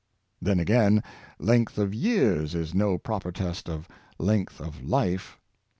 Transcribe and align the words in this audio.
I'hen, 0.43 0.57
again, 0.59 1.03
length 1.37 1.77
oi 1.77 1.85
years 1.85 2.55
is 2.55 2.73
no 2.73 2.97
proper 2.97 3.31
test 3.31 3.69
of 3.69 3.87
length 4.17 4.59
of 4.59 4.83
life. 4.83 5.37